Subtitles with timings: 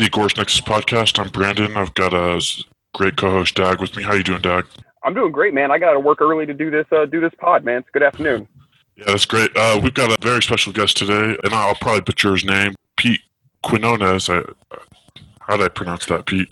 [0.00, 1.18] the Agorist Nexus podcast.
[1.18, 1.76] I'm Brandon.
[1.76, 2.40] I've got a
[2.94, 4.02] great co-host Dag with me.
[4.02, 4.64] How you doing, Dag?
[5.04, 5.70] I'm doing great, man.
[5.70, 7.80] I got to work early to do this uh, do this pod, man.
[7.80, 8.48] It's good afternoon.
[8.96, 9.54] Yeah, that's great.
[9.54, 13.20] Uh, we've got a very special guest today, and I'll probably butcher his name, Pete
[13.62, 14.30] Quinones.
[14.30, 14.42] I,
[15.40, 16.50] how did I pronounce that, Pete?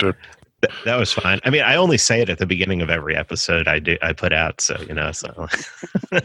[0.85, 1.41] That was fine.
[1.45, 4.13] I mean, I only say it at the beginning of every episode I do I
[4.13, 5.11] put out, so you know.
[5.13, 5.49] So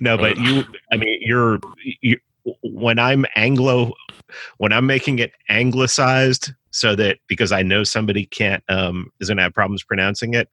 [0.00, 0.64] no, but you.
[0.90, 2.18] I mean, you're you,
[2.62, 3.92] when I'm Anglo,
[4.58, 9.42] when I'm making it anglicized, so that because I know somebody can't um is gonna
[9.42, 10.48] have problems pronouncing it.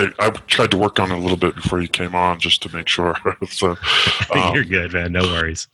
[0.00, 2.40] uh, I I tried to work on it a little bit before you came on
[2.40, 3.16] just to make sure.
[3.48, 3.76] so
[4.34, 5.12] um, you're good, man.
[5.12, 5.68] No worries.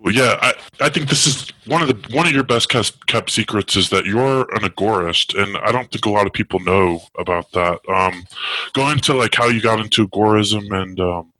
[0.00, 3.30] Well, yeah, I, I think this is one of the one of your best kept
[3.30, 7.00] secrets is that you're an agorist, and I don't think a lot of people know
[7.18, 7.80] about that.
[7.88, 8.24] Um,
[8.72, 11.32] go into like how you got into agorism and um,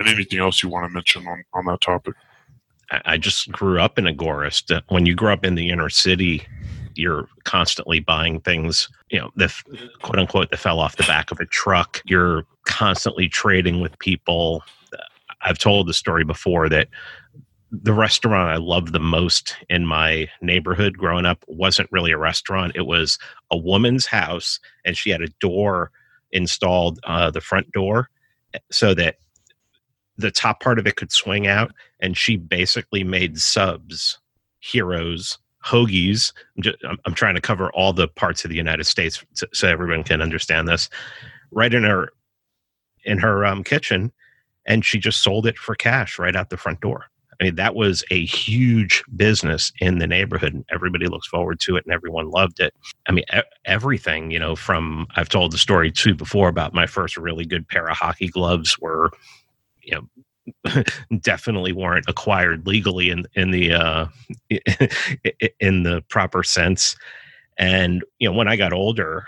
[0.00, 2.14] and anything else you want to mention on on that topic.
[3.04, 4.74] I just grew up an agorist.
[4.74, 6.44] Uh, when you grow up in the inner city,
[6.96, 9.52] you're constantly buying things, you know, the
[10.02, 12.02] quote unquote that fell off the back of a truck.
[12.04, 14.64] You're constantly trading with people.
[15.42, 16.88] I've told the story before that
[17.70, 22.72] the restaurant I loved the most in my neighborhood growing up wasn't really a restaurant.
[22.74, 23.18] It was
[23.50, 25.92] a woman's house, and she had a door
[26.32, 28.10] installed, uh, the front door,
[28.54, 29.16] eh, so that
[30.20, 31.72] the top part of it could swing out.
[32.00, 34.18] And she basically made subs,
[34.60, 36.32] heroes, hoagies.
[36.56, 39.68] I'm, just, I'm, I'm trying to cover all the parts of the United States so,
[39.68, 40.88] everyone can understand this.
[41.50, 42.10] Right in her
[43.04, 44.12] in her um, kitchen,
[44.66, 47.06] and she just sold it for cash right out the front door.
[47.40, 51.76] I mean, that was a huge business in the neighborhood, and everybody looks forward to
[51.76, 52.74] it, and everyone loved it.
[53.08, 53.24] I mean,
[53.64, 57.66] everything, you know, from I've told the story too before about my first really good
[57.66, 59.10] pair of hockey gloves were,
[59.82, 60.82] you know,
[61.20, 64.06] definitely weren't acquired legally in in the uh,
[65.60, 66.96] in the proper sense.
[67.58, 69.26] And you know, when I got older,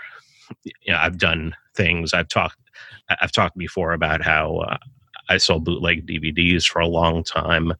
[0.65, 2.13] you know, I've done things.
[2.13, 2.57] I've talked
[3.21, 4.77] I've talked before about how uh,
[5.29, 7.73] I sold bootleg DVDs for a long time.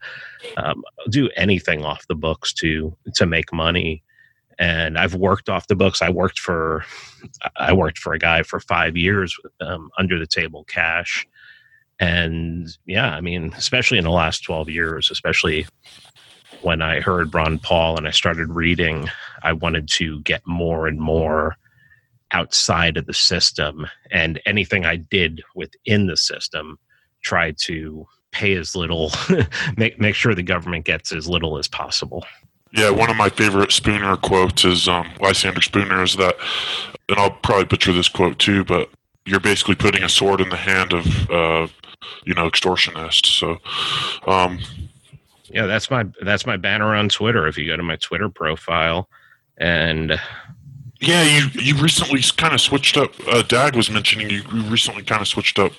[0.57, 4.03] Um, do anything off the books to to make money,
[4.59, 6.01] and I've worked off the books.
[6.01, 6.85] I worked for
[7.57, 11.27] I worked for a guy for five years um, under the table cash,
[12.03, 15.65] and yeah, I mean, especially in the last twelve years, especially
[16.61, 19.09] when I heard Ron Paul and I started reading,
[19.41, 21.55] I wanted to get more and more
[22.31, 26.77] outside of the system and anything I did within the system
[27.21, 29.11] try to pay as little,
[29.77, 32.25] make make sure the government gets as little as possible.
[32.73, 36.35] Yeah, one of my favorite Spooner quotes is um, Lysander Spooner is that,
[37.07, 38.89] and I'll probably butcher this quote too, but
[39.25, 41.67] you're basically putting a sword in the hand of, uh,
[42.25, 43.27] you know, extortionists.
[43.27, 43.57] So,
[44.29, 44.59] um,
[45.49, 47.47] yeah, that's my that's my banner on Twitter.
[47.47, 49.07] If you go to my Twitter profile,
[49.57, 50.19] and
[50.99, 53.11] yeah, you you recently kind of switched up.
[53.27, 55.73] Uh, Dag was mentioning you, you recently kind of switched up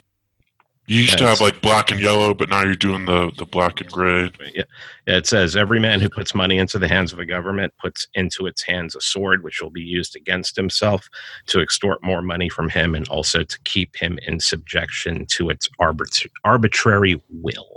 [0.87, 3.81] you used to have like black and yellow, but now you're doing the the black
[3.81, 4.31] and gray.
[4.55, 4.65] Yeah.
[5.07, 8.07] yeah, it says every man who puts money into the hands of a government puts
[8.15, 11.09] into its hands a sword which will be used against himself
[11.47, 15.69] to extort more money from him and also to keep him in subjection to its
[15.81, 17.75] arbit- arbitrary will.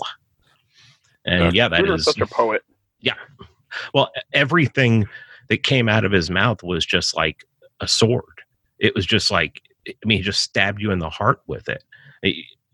[1.25, 2.62] And yeah, that is such a poet.
[3.00, 3.16] Yeah.
[3.94, 5.06] Well, everything
[5.47, 7.45] that came out of his mouth was just like
[7.79, 8.41] a sword.
[8.79, 11.84] It was just like I mean, he just stabbed you in the heart with it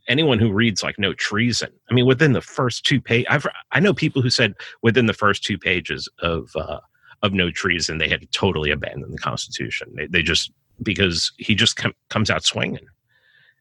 [0.08, 1.72] anyone who reads like no treason.
[1.90, 5.14] I mean within the first two page i've i know people who said within the
[5.14, 6.80] first two pages of uh
[7.22, 9.94] of no treason they had totally abandoned the constitution.
[9.96, 12.86] They, they just because he just com- comes out swinging.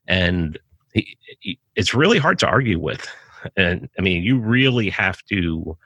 [0.09, 0.59] And
[0.94, 3.06] he, he, it's really hard to argue with.
[3.56, 5.77] And i mean you really have to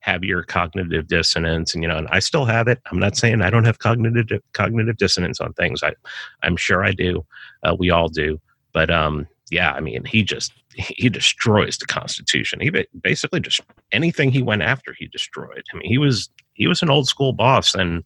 [0.00, 2.80] have your cognitive dissonance and you know and i still have it.
[2.90, 5.82] I'm not saying i don't have cognitive cognitive dissonance on things.
[5.82, 5.94] I
[6.42, 7.24] i'm sure i do.
[7.62, 8.40] Uh, we all do.
[8.72, 12.60] But um yeah, I mean, he just he destroys the Constitution.
[12.60, 12.70] He
[13.00, 13.60] basically just
[13.92, 15.64] anything he went after, he destroyed.
[15.72, 18.02] I mean, he was he was an old school boss, and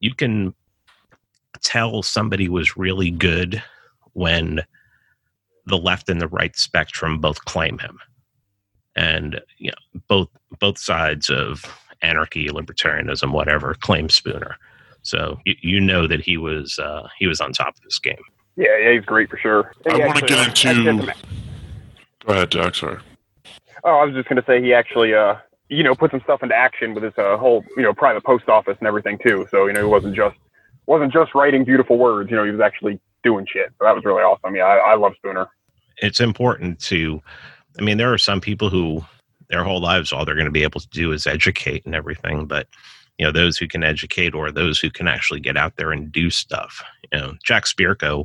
[0.00, 0.54] you can
[1.62, 3.62] tell somebody was really good
[4.12, 4.62] when
[5.66, 7.98] the left and the right spectrum both claim him,
[8.96, 11.64] and you know both both sides of
[12.02, 14.56] anarchy, libertarianism, whatever, claim Spooner.
[15.02, 18.16] So you, you know that he was uh, he was on top of this game.
[18.60, 19.72] Yeah, yeah, he's great for sure.
[19.90, 21.14] I want to get into.
[22.26, 22.74] Go ahead, Jack.
[22.74, 22.98] Sorry.
[23.84, 25.36] Oh, I was just going to say he actually, uh,
[25.70, 28.50] you know, put some stuff into action with his uh, whole, you know, private post
[28.50, 29.48] office and everything too.
[29.50, 30.36] So you know, he wasn't just
[30.84, 32.30] wasn't just writing beautiful words.
[32.30, 33.70] You know, he was actually doing shit.
[33.78, 34.54] So that was really awesome.
[34.54, 35.48] Yeah, I, I love Spooner.
[35.96, 37.22] It's important to.
[37.78, 39.02] I mean, there are some people who
[39.48, 42.44] their whole lives, all they're going to be able to do is educate and everything.
[42.44, 42.68] But
[43.18, 46.12] you know, those who can educate or those who can actually get out there and
[46.12, 46.82] do stuff.
[47.10, 48.24] You know, Jack Spirko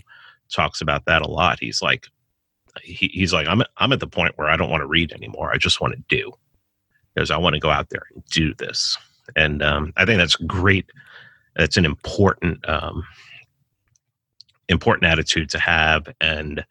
[0.51, 1.59] talks about that a lot.
[1.59, 2.07] He's like,
[2.81, 5.51] he, he's like, I'm I'm at the point where I don't want to read anymore.
[5.53, 6.31] I just want to do,
[7.13, 8.97] because I want to go out there and do this.
[9.35, 10.91] And um, I think that's great.
[11.55, 13.03] That's an important um,
[14.69, 16.07] important attitude to have.
[16.19, 16.65] And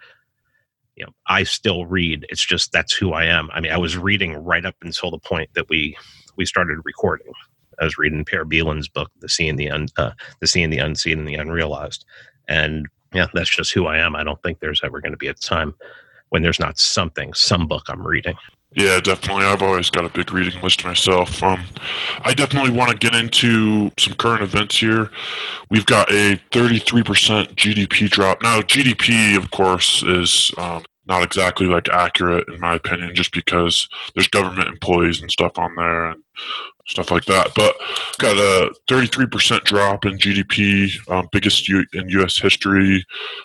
[0.96, 2.26] you know, I still read.
[2.28, 3.50] It's just that's who I am.
[3.52, 5.96] I mean, I was reading right up until the point that we
[6.36, 7.32] we started recording.
[7.80, 11.18] I was reading Per Bylund's book, "The Seeing the Un, uh, the Seeing the Unseen
[11.18, 12.04] and the Unrealized,"
[12.46, 14.16] and yeah, that's just who I am.
[14.16, 15.74] I don't think there's ever going to be a time
[16.30, 18.36] when there's not something, some book I'm reading.
[18.74, 19.44] Yeah, definitely.
[19.44, 21.40] I've always got a big reading list myself.
[21.44, 21.64] Um,
[22.22, 25.10] I definitely want to get into some current events here.
[25.70, 28.42] We've got a 33% GDP drop.
[28.42, 33.88] Now, GDP, of course, is um, not exactly like accurate in my opinion, just because
[34.14, 36.22] there's government employees and stuff on there and
[36.86, 37.54] stuff like that.
[37.54, 37.76] But
[38.18, 42.38] got a 33% drop in GDP, um, biggest U- in U.S.
[42.38, 43.04] history.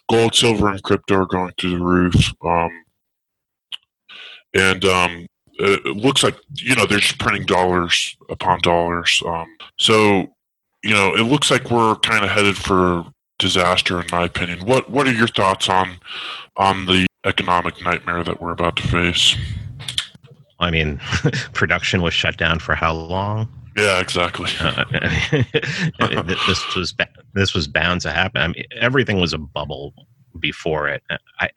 [0.10, 2.34] Gold, silver, and crypto are going through the roof.
[2.46, 2.72] Um,
[4.54, 5.28] and um,
[5.60, 9.22] it looks like you know they're just printing dollars upon dollars.
[9.26, 9.48] Um,
[9.78, 10.28] so
[10.84, 13.06] you know it looks like we're kind of headed for
[13.38, 14.66] disaster, in my opinion.
[14.66, 15.98] What What are your thoughts on
[16.58, 19.36] on the economic nightmare that we're about to face?
[20.60, 21.00] I mean,
[21.54, 23.48] production was shut down for how long?
[23.78, 24.52] Yeah, exactly.
[24.60, 24.84] Uh,
[26.24, 26.94] this was
[27.34, 28.42] this was bound to happen.
[28.42, 29.94] I mean, everything was a bubble
[30.40, 31.04] before it.
[31.40, 31.50] I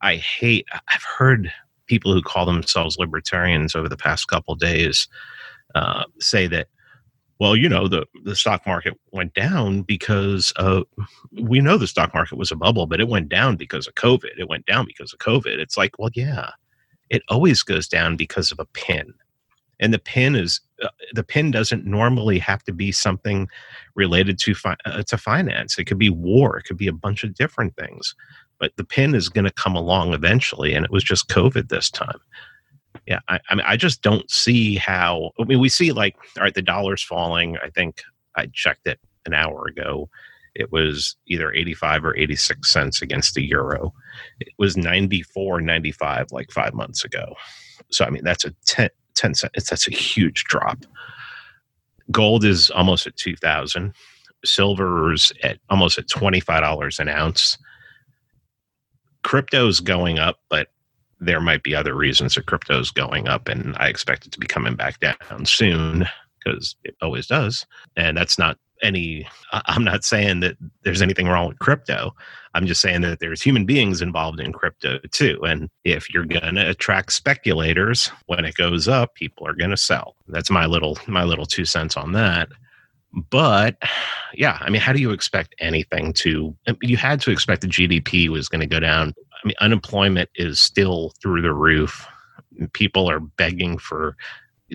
[0.00, 0.66] I hate.
[0.88, 1.52] I've heard
[1.86, 5.06] people who call themselves libertarians over the past couple days
[5.74, 6.68] uh, say that
[7.40, 10.84] well you know the the stock market went down because of
[11.32, 14.38] we know the stock market was a bubble but it went down because of covid.
[14.38, 15.58] It went down because of covid.
[15.58, 16.50] It's like well yeah
[17.08, 19.12] it always goes down because of a pin.
[19.80, 23.48] And the pin is uh, the pin doesn't normally have to be something
[23.94, 25.78] related to fi- uh, to finance.
[25.78, 26.58] It could be war.
[26.58, 28.14] It could be a bunch of different things.
[28.58, 31.90] But the pin is going to come along eventually and it was just covid this
[31.90, 32.20] time
[33.06, 36.44] yeah I, I mean i just don't see how i mean we see like all
[36.44, 38.02] right the dollar's falling i think
[38.36, 40.08] i checked it an hour ago
[40.54, 43.94] it was either 85 or 86 cents against the euro.
[44.40, 47.34] It was 94 95 like five months ago.
[47.90, 50.84] So i mean that's a 10, 10 cents that's a huge drop.
[52.10, 53.94] Gold is almost at 2000
[54.44, 57.58] silver's at almost at $25 an ounce.
[59.22, 60.68] Crypto's going up, but
[61.20, 64.46] there might be other reasons that crypto's going up, and I expect it to be
[64.46, 66.06] coming back down soon
[66.42, 67.66] because it always does.
[67.96, 72.14] And that's not any, I'm not saying that there's anything wrong with crypto.
[72.54, 75.38] I'm just saying that there's human beings involved in crypto too.
[75.42, 79.76] And if you're going to attract speculators, when it goes up, people are going to
[79.76, 80.16] sell.
[80.28, 82.48] That's my little, my little two cents on that.
[83.12, 83.76] But
[84.34, 86.56] yeah, I mean, how do you expect anything to?
[86.80, 89.14] You had to expect the GDP was going to go down.
[89.42, 92.06] I mean, unemployment is still through the roof.
[92.72, 94.16] People are begging for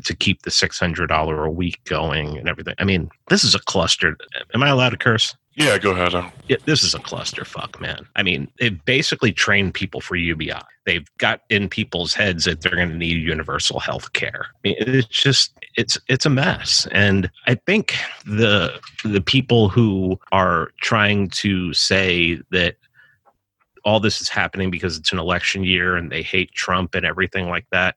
[0.03, 2.75] to keep the six hundred dollar a week going and everything.
[2.79, 4.17] I mean, this is a cluster.
[4.53, 5.35] Am I allowed to curse?
[5.55, 6.13] Yeah, go ahead.
[6.49, 8.05] Yeah, this is a clusterfuck, man.
[8.17, 10.51] I mean, they've basically trained people for UBI.
[10.85, 14.47] They've got in people's heads that they're going to need universal health care.
[14.49, 16.87] I mean, it's just it's it's a mess.
[16.91, 17.95] And I think
[18.25, 22.75] the the people who are trying to say that
[23.85, 27.47] all this is happening because it's an election year and they hate Trump and everything
[27.49, 27.95] like that.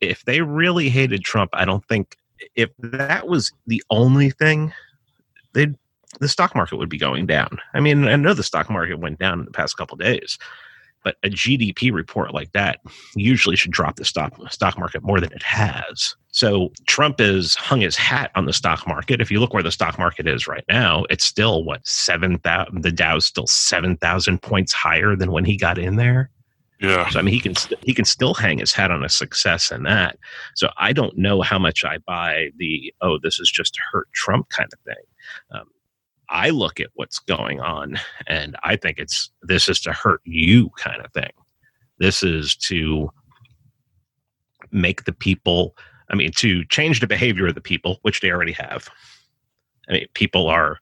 [0.00, 2.16] If they really hated Trump, I don't think
[2.54, 4.72] if that was the only thing,
[5.52, 5.74] they'd
[6.20, 7.58] the stock market would be going down.
[7.74, 10.38] I mean, I know the stock market went down in the past couple days,
[11.04, 12.80] but a GDP report like that
[13.14, 16.16] usually should drop the stock stock market more than it has.
[16.32, 19.20] So Trump has hung his hat on the stock market.
[19.20, 22.82] If you look where the stock market is right now, it's still what seven thousand.
[22.82, 26.30] The Dow's still seven thousand points higher than when he got in there.
[26.80, 27.08] Yeah.
[27.10, 29.70] So I mean, he can st- he can still hang his hat on a success
[29.70, 30.18] in that.
[30.56, 34.48] So I don't know how much I buy the oh this is just hurt Trump
[34.48, 35.04] kind of thing.
[35.52, 35.68] Um,
[36.30, 40.70] I look at what's going on and I think it's this is to hurt you
[40.78, 41.30] kind of thing.
[41.98, 43.10] This is to
[44.72, 45.76] make the people,
[46.10, 48.88] I mean, to change the behavior of the people, which they already have.
[49.88, 50.78] I mean, people are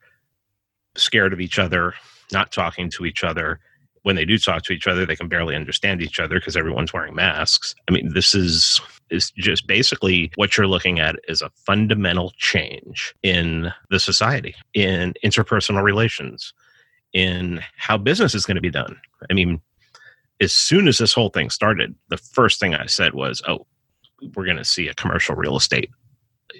[0.96, 1.94] scared of each other,
[2.32, 3.61] not talking to each other.
[4.02, 6.92] When they do talk to each other, they can barely understand each other because everyone's
[6.92, 7.75] wearing masks.
[7.88, 8.80] I mean, this is
[9.12, 15.14] is just basically what you're looking at is a fundamental change in the society, in
[15.25, 16.54] interpersonal relations,
[17.12, 18.97] in how business is going to be done.
[19.31, 19.61] I mean,
[20.40, 23.66] as soon as this whole thing started, the first thing I said was, oh,
[24.35, 25.90] we're going to see a commercial real estate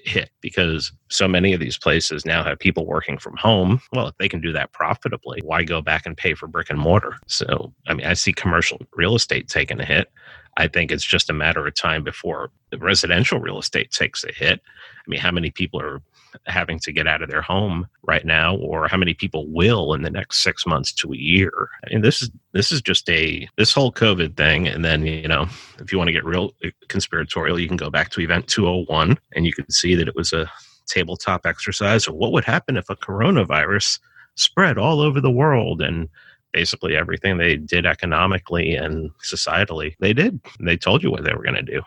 [0.04, 3.80] hit because so many of these places now have people working from home.
[3.92, 6.78] Well, if they can do that profitably, why go back and pay for brick and
[6.78, 7.16] mortar?
[7.26, 10.11] So, I mean, I see commercial real estate taking a hit.
[10.56, 14.32] I think it's just a matter of time before the residential real estate takes a
[14.32, 14.61] hit.
[14.64, 16.02] I mean, how many people are
[16.47, 20.02] having to get out of their home right now, or how many people will in
[20.02, 21.71] the next six months to a year?
[21.85, 25.28] I mean, this is this is just a this whole COVID thing, and then you
[25.28, 25.47] know,
[25.78, 29.18] if you want to get real uh, conspiratorial, you can go back to Event 201,
[29.35, 30.50] and you can see that it was a
[30.87, 33.99] tabletop exercise what would happen if a coronavirus
[34.35, 36.09] spread all over the world and
[36.52, 41.42] basically everything they did economically and societally they did they told you what they were
[41.42, 41.82] going to do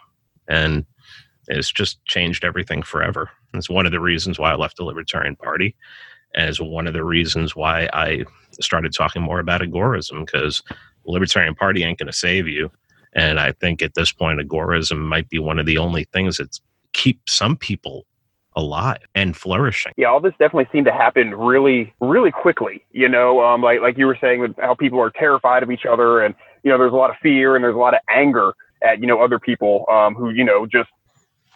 [0.47, 0.85] and
[1.47, 3.29] it's just changed everything forever.
[3.53, 5.75] It's one of the reasons why I left the Libertarian Party,
[6.33, 8.25] and it's one of the reasons why I
[8.59, 10.63] started talking more about agorism because
[11.05, 12.71] the Libertarian Party ain't going to save you.
[13.13, 16.59] And I think at this point, agorism might be one of the only things that
[16.93, 18.05] keep some people
[18.55, 19.93] alive and flourishing.
[19.97, 22.83] Yeah, all this definitely seemed to happen really, really quickly.
[22.91, 25.85] You know, um, like like you were saying, with how people are terrified of each
[25.85, 28.53] other, and you know, there's a lot of fear and there's a lot of anger
[28.83, 30.89] at you know other people um, who you know just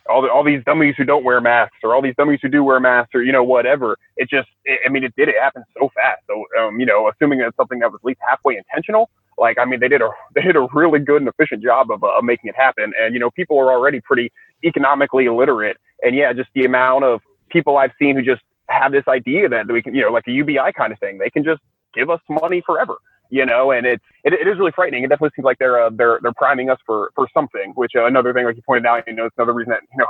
[0.10, 2.64] all the, all these dummies who don't wear masks or all these dummies who do
[2.64, 5.64] wear masks or you know whatever it just it, i mean it did it happen
[5.80, 9.10] so fast so um, you know assuming it's something that was at least halfway intentional
[9.38, 12.04] like i mean they did a they did a really good and efficient job of,
[12.04, 14.32] uh, of making it happen and you know people are already pretty
[14.64, 19.08] economically illiterate and yeah just the amount of people i've seen who just have this
[19.08, 21.62] idea that we can you know like a ubi kind of thing they can just
[21.94, 22.98] give us money forever
[23.30, 25.04] you know, and it's it, it is really frightening.
[25.04, 27.74] It definitely seems like they're uh, they're they're priming us for for something.
[27.76, 30.00] Which uh, another thing, like you pointed out, you know, it's another reason that you
[30.00, 30.08] know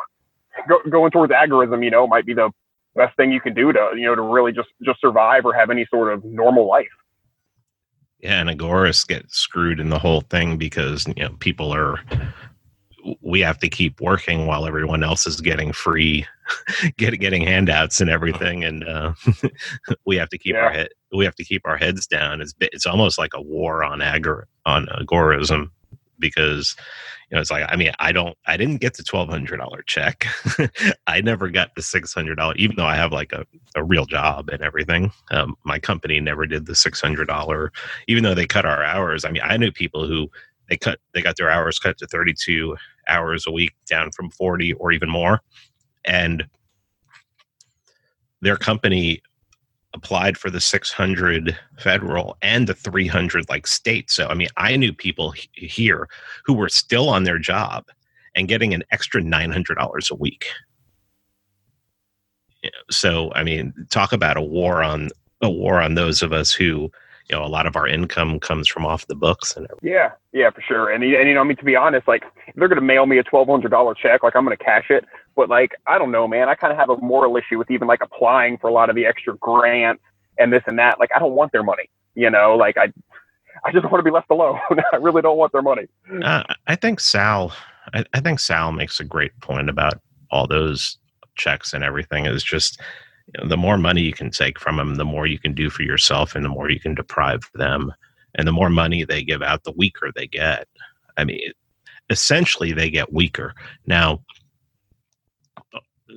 [0.83, 2.49] go, going towards agorism, you know, might be the
[2.95, 5.69] best thing you can do to you know to really just just survive or have
[5.69, 6.87] any sort of normal life.
[8.19, 12.01] Yeah, and agorists get screwed in the whole thing because you know people are
[13.21, 16.25] we have to keep working while everyone else is getting free
[16.97, 19.13] get, getting handouts and everything and uh,
[20.05, 20.61] we have to keep yeah.
[20.61, 22.41] our head we have to keep our heads down.
[22.41, 25.71] It's it's almost like a war on agor on agorism
[26.19, 26.75] because
[27.31, 30.25] you know it's like i mean i don't i didn't get the $1200 check.
[31.07, 34.61] I never got the $600 even though i have like a, a real job and
[34.61, 37.69] everything um, my company never did the $600
[38.09, 39.23] even though they cut our hours.
[39.23, 40.29] I mean i knew people who
[40.69, 44.73] they cut they got their hours cut to 32 hours a week down from 40
[44.73, 45.41] or even more.
[46.05, 46.45] And
[48.41, 49.21] their company
[49.93, 54.11] applied for the 600 federal and the 300 like state.
[54.11, 56.07] So i mean i knew people here
[56.45, 57.85] who were still on their job
[58.35, 60.45] and getting an extra $900 a week.
[62.91, 65.09] So i mean talk about a war on
[65.41, 66.91] a war on those of us who
[67.29, 69.91] you know a lot of our income comes from off the books and everything.
[69.91, 70.89] yeah yeah for sure.
[70.89, 72.23] And, and you know i mean to be honest like
[72.55, 75.05] they're going to mail me a $1200 check like i'm going to cash it.
[75.35, 76.49] But like i don't know man.
[76.49, 78.95] I kind of have a moral issue with even like applying for a lot of
[78.95, 80.03] the extra grants
[80.37, 80.99] and this and that.
[80.99, 82.55] Like i don't want their money you know?
[82.55, 82.91] Like i
[83.65, 84.59] i just want to be left alone.
[84.93, 85.87] I really don't want their money.
[86.23, 87.53] Uh, i think sal
[87.93, 89.99] I, I think sal makes a great point about
[90.31, 90.97] all those
[91.35, 92.79] checks and everything is just
[93.33, 95.69] you know, the more money you can take from them, the more you can do
[95.69, 97.93] for yourself and the more you can deprive them.
[98.35, 100.67] And the more money they give out, the weaker they get.
[101.17, 101.51] I mean,
[102.09, 103.53] essentially, they get weaker.
[103.85, 104.23] Now,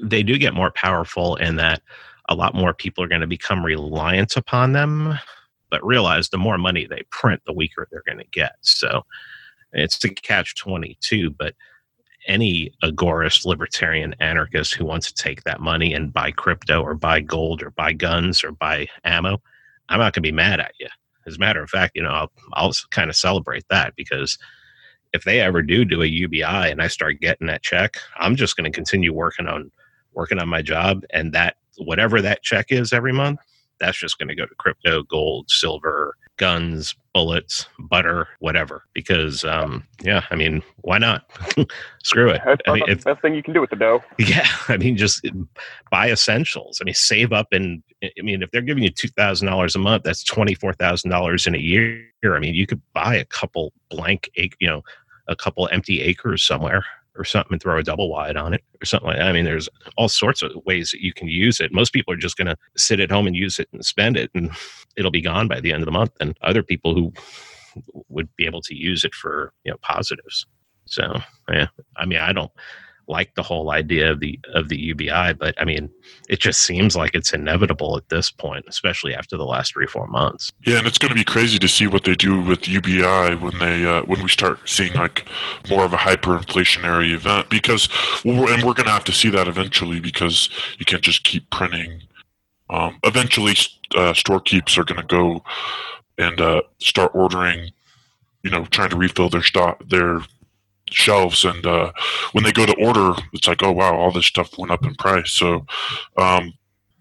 [0.02, 1.82] they do get more powerful in that
[2.28, 5.18] a lot more people are going to become reliant upon them.
[5.70, 8.52] But realize the more money they print, the weaker they're going to get.
[8.60, 9.04] So
[9.72, 11.30] it's a catch 22.
[11.30, 11.54] But
[12.26, 17.20] any agorist, libertarian, anarchist who wants to take that money and buy crypto or buy
[17.20, 19.40] gold or buy guns or buy ammo,
[19.88, 20.88] I'm not going to be mad at you.
[21.26, 24.38] As a matter of fact, you know, I'll, I'll kind of celebrate that because
[25.12, 28.56] if they ever do do a UBI and I start getting that check, I'm just
[28.56, 29.70] going to continue working on
[30.14, 33.40] working on my job and that whatever that check is every month,
[33.80, 38.84] that's just going to go to crypto, gold, silver, guns, bullets, butter, whatever.
[38.94, 41.30] Because, um, yeah, I mean, why not?
[42.02, 42.40] Screw it.
[42.44, 44.02] That's I mean, the best thing you can do with the dough.
[44.18, 45.26] Yeah, I mean, just
[45.90, 46.78] buy essentials.
[46.80, 49.78] I mean, save up and I mean, if they're giving you two thousand dollars a
[49.78, 52.04] month, that's twenty four thousand dollars in a year.
[52.24, 54.82] I mean, you could buy a couple blank, you know,
[55.28, 56.84] a couple empty acres somewhere
[57.16, 59.28] or something and throw a double wide on it or something like that.
[59.28, 61.72] I mean, there's all sorts of ways that you can use it.
[61.72, 64.30] Most people are just going to sit at home and use it and spend it,
[64.34, 64.50] and
[64.96, 66.12] it'll be gone by the end of the month.
[66.20, 67.12] And other people who
[68.08, 70.46] would be able to use it for you know positives.
[70.86, 72.50] So yeah, I mean, I don't.
[73.08, 75.90] Like the whole idea of the of the UBI, but I mean,
[76.28, 80.06] it just seems like it's inevitable at this point, especially after the last three four
[80.06, 80.50] months.
[80.66, 83.58] Yeah, and it's going to be crazy to see what they do with UBI when
[83.58, 85.26] they uh, when we start seeing like
[85.68, 87.88] more of a hyperinflationary event because
[88.24, 91.48] we're, and we're going to have to see that eventually because you can't just keep
[91.50, 92.02] printing.
[92.70, 93.52] Um, eventually,
[93.94, 95.44] uh, storekeeps are going to go
[96.18, 97.70] and uh, start ordering,
[98.42, 100.20] you know, trying to refill their stock, their
[100.92, 101.92] shelves and uh,
[102.32, 104.94] when they go to order it's like oh wow all this stuff went up in
[104.94, 105.32] price.
[105.32, 105.66] So
[106.16, 106.52] um,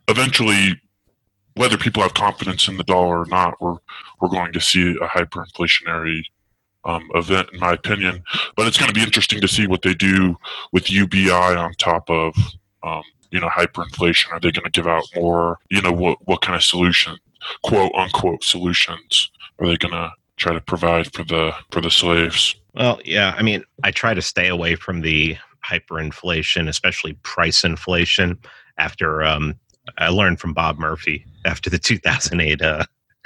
[0.07, 0.79] eventually
[1.55, 3.77] whether people have confidence in the dollar or not we're
[4.19, 6.24] we're going to see a hyperinflationary
[6.86, 8.24] um, event in my opinion.
[8.55, 10.38] But it's going to be interesting to see what they do
[10.71, 12.36] with UBI on top of
[12.83, 14.31] um, you know hyperinflation.
[14.31, 15.60] Are they going to give out more?
[15.69, 17.17] You know what what kind of solution
[17.63, 22.55] quote unquote solutions are they going to try to provide for the for the slaves
[22.73, 23.35] well, yeah.
[23.38, 25.38] I mean, I try to stay away from the
[25.69, 28.39] hyperinflation, especially price inflation.
[28.77, 29.55] After um,
[29.97, 32.85] I learned from Bob Murphy after the 2008 uh,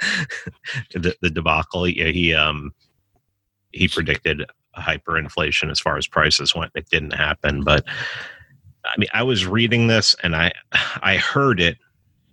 [0.94, 2.72] the, the debacle, he, he um
[3.72, 4.44] he predicted
[4.76, 6.72] hyperinflation as far as prices went.
[6.74, 7.84] It didn't happen, but
[8.84, 10.52] I mean, I was reading this and I
[11.02, 11.78] I heard it.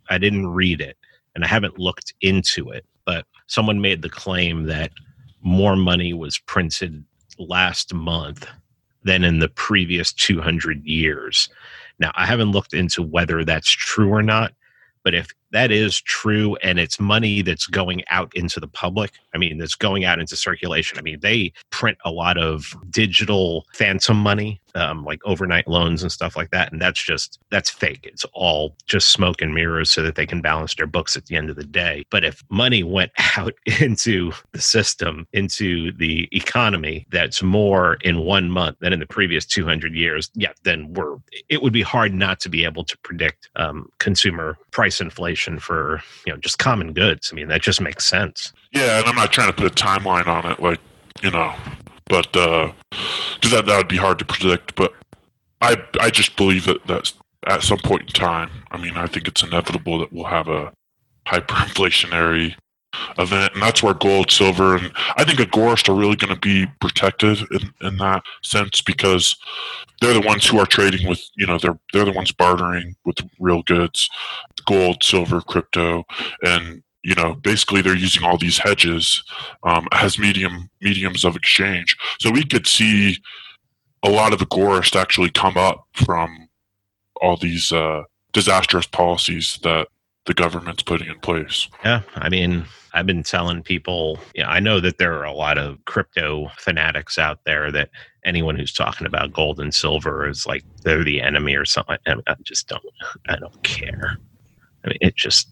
[0.09, 0.97] I didn't read it,
[1.35, 2.85] and I haven't looked into it.
[3.47, 4.91] Someone made the claim that
[5.41, 7.03] more money was printed
[7.37, 8.47] last month
[9.03, 11.49] than in the previous 200 years.
[11.99, 14.53] Now, I haven't looked into whether that's true or not,
[15.03, 19.11] but if that is true and it's money that's going out into the public.
[19.33, 20.97] I mean that's going out into circulation.
[20.97, 26.11] I mean they print a lot of digital phantom money um, like overnight loans and
[26.11, 28.01] stuff like that and that's just that's fake.
[28.03, 31.35] It's all just smoke and mirrors so that they can balance their books at the
[31.35, 32.05] end of the day.
[32.09, 38.49] But if money went out into the system into the economy that's more in one
[38.49, 41.17] month than in the previous 200 years yeah then we're
[41.49, 46.01] it would be hard not to be able to predict um, consumer price inflation for
[46.25, 47.29] you know just common goods.
[47.31, 48.53] I mean, that just makes sense.
[48.71, 50.79] Yeah, and I'm not trying to put a timeline on it, like
[51.21, 51.53] you know,
[52.07, 52.73] but because
[53.43, 54.75] uh, that that would be hard to predict.
[54.75, 54.93] But
[55.61, 57.13] I I just believe that that
[57.47, 60.71] at some point in time, I mean, I think it's inevitable that we'll have a
[61.27, 62.55] hyperinflationary
[63.17, 66.67] event, and that's where gold, silver, and I think agorists are really going to be
[66.79, 69.35] protected in, in that sense because
[70.01, 73.17] they're the ones who are trading with, you know, they're they're the ones bartering with
[73.39, 74.09] real goods,
[74.65, 76.03] gold, silver, crypto,
[76.43, 79.23] and you know, basically they're using all these hedges
[79.63, 81.97] um, as medium mediums of exchange.
[82.19, 83.17] So we could see
[84.03, 86.47] a lot of agorists actually come up from
[87.21, 89.87] all these uh, disastrous policies that
[90.25, 91.67] the government's putting in place.
[91.83, 95.57] Yeah, I mean, I've been telling people, yeah, I know that there are a lot
[95.57, 97.89] of crypto fanatics out there that
[98.23, 101.97] anyone who's talking about gold and silver is like they're the enemy or something.
[102.07, 102.83] I, I just don't,
[103.27, 104.17] I don't care.
[104.85, 105.49] I mean, it just,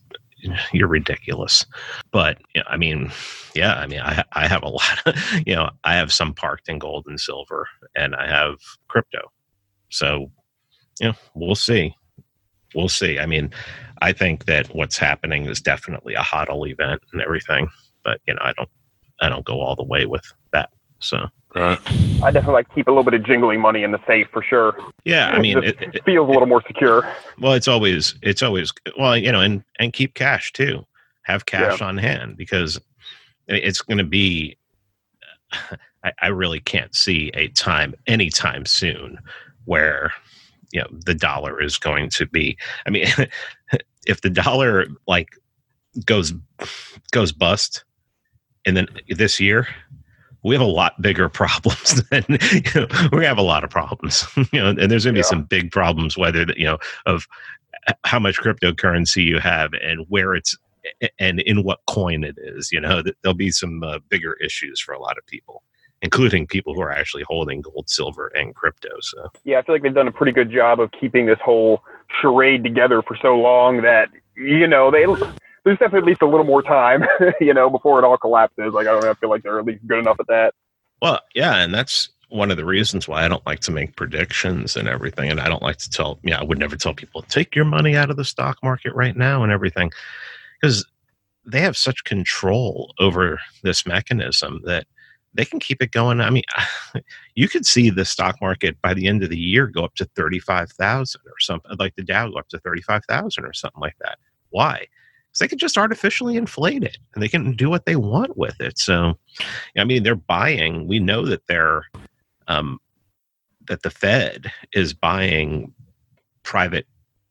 [0.71, 1.65] you're ridiculous.
[2.12, 3.12] But yeah, I mean,
[3.55, 6.69] yeah, I mean, I, I have a lot of, you know, I have some parked
[6.69, 8.55] in gold and silver and I have
[8.88, 9.31] crypto.
[9.89, 10.31] So,
[10.99, 11.93] you know, we'll see.
[12.75, 13.19] We'll see.
[13.19, 13.51] I mean,
[14.01, 17.69] I think that what's happening is definitely a hodl event and everything,
[18.03, 18.69] but you know, I don't,
[19.21, 20.69] I don't go all the way with that.
[20.99, 21.27] So.
[21.53, 21.79] Right.
[22.23, 24.77] I definitely like keep a little bit of jingling money in the safe for sure.
[25.03, 27.05] Yeah, I mean, it, it, feels a little more secure.
[27.39, 30.85] Well, it's always, it's always, well, you know, and and keep cash too.
[31.23, 31.87] Have cash yeah.
[31.87, 32.79] on hand because
[33.47, 34.57] it's going to be.
[36.03, 39.19] I, I really can't see a time anytime soon
[39.65, 40.11] where
[40.71, 42.57] you know the dollar is going to be.
[42.85, 43.07] I mean,
[44.05, 45.29] if the dollar like
[46.05, 46.33] goes
[47.11, 47.83] goes bust
[48.65, 49.67] and then this year
[50.43, 54.25] we have a lot bigger problems than you know, we have a lot of problems
[54.51, 55.29] you know and there's going to be yeah.
[55.29, 57.27] some big problems whether you know of
[58.03, 60.55] how much cryptocurrency you have and where it's
[61.19, 64.93] and in what coin it is you know there'll be some uh, bigger issues for
[64.93, 65.63] a lot of people
[66.03, 69.83] including people who are actually holding gold silver and crypto so yeah i feel like
[69.83, 71.83] they've done a pretty good job of keeping this whole
[72.19, 75.06] charade together for so long that you know they
[75.63, 77.04] there's definitely at least a little more time,
[77.41, 78.74] you know, before it all collapses.
[78.74, 80.54] Like I don't know, I feel like they're at least good enough at that.
[81.02, 84.78] Well, yeah, and that's one of the reasons why I don't like to make predictions
[84.78, 85.30] and everything.
[85.30, 87.97] And I don't like to tell, yeah, I would never tell people take your money
[87.97, 89.91] out of the stock market right now and everything,
[90.60, 90.86] because
[91.45, 94.86] they have such control over this mechanism that
[95.33, 96.19] they can keep it going.
[96.19, 96.43] I mean,
[97.35, 100.05] you could see the stock market by the end of the year go up to
[100.15, 104.17] 35,000 or something, like the Dow go up to 35,000 or something like that.
[104.49, 104.79] Why?
[104.79, 108.59] Because they can just artificially inflate it and they can do what they want with
[108.59, 108.77] it.
[108.77, 109.17] So,
[109.77, 110.87] I mean, they're buying.
[110.87, 111.83] We know that they're,
[112.47, 112.79] um,
[113.67, 115.73] that the Fed is buying
[116.43, 116.87] private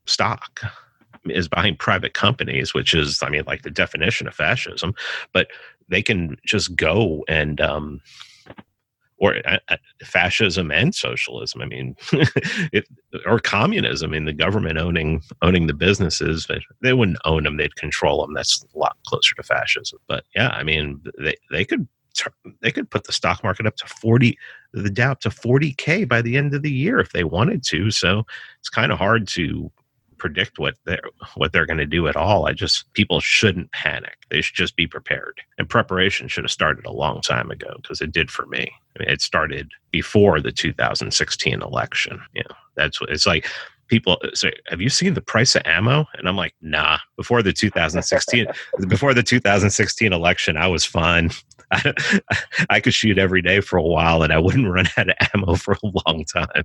[0.07, 0.61] stock,
[1.27, 4.95] is buying private companies, which is, I mean, like the definition of fascism.
[5.35, 5.49] But
[5.91, 8.01] they can just go and um,
[9.19, 11.61] or uh, uh, fascism and socialism.
[11.61, 11.95] I mean,
[12.73, 12.87] it,
[13.27, 14.11] or communism.
[14.11, 16.49] I mean, the government owning owning the businesses.
[16.81, 18.35] They wouldn't own them; they'd control them.
[18.35, 19.99] That's a lot closer to fascism.
[20.09, 21.87] But yeah, I mean, they they could
[22.61, 24.37] they could put the stock market up to 40
[24.73, 27.91] the dow up to 40k by the end of the year if they wanted to
[27.93, 28.27] so
[28.59, 29.71] it's kind of hard to
[30.21, 31.03] predict what they're
[31.35, 32.47] what they're going to do at all.
[32.47, 34.19] I just people shouldn't panic.
[34.31, 35.41] They should just be prepared.
[35.59, 38.71] And preparation should have started a long time ago because it did for me.
[38.95, 42.21] I mean, it started before the 2016 election.
[42.35, 43.47] You know, that's what it's like.
[43.89, 47.43] People uh, say, "Have you seen the price of ammo?" And I'm like, "Nah." Before
[47.43, 48.47] the 2016,
[48.89, 51.31] before the 2016 election, I was fine.
[51.73, 51.93] I,
[52.69, 55.57] I could shoot every day for a while, and I wouldn't run out of ammo
[55.57, 56.65] for a long time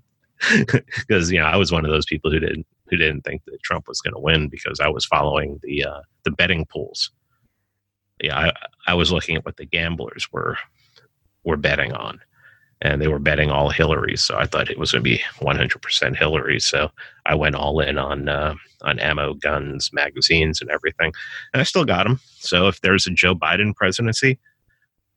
[1.08, 3.64] because you know I was one of those people who didn't who didn't think that
[3.64, 7.12] Trump was going to win because I was following the uh, the betting pools.
[8.22, 8.52] Yeah, I,
[8.88, 10.58] I was looking at what the gamblers were
[11.44, 12.20] were betting on,
[12.82, 14.16] and they were betting all Hillary.
[14.18, 16.60] So I thought it was going to be 100% Hillary.
[16.60, 16.90] So
[17.26, 21.12] I went all in on uh, on ammo, guns, magazines, and everything,
[21.54, 22.20] and I still got them.
[22.40, 24.40] So if there's a Joe Biden presidency,